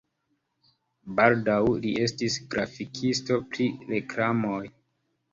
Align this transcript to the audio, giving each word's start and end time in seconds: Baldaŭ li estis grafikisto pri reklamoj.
Baldaŭ 1.17 1.57
li 1.83 1.91
estis 2.05 2.37
grafikisto 2.55 3.37
pri 3.51 3.67
reklamoj. 3.91 4.63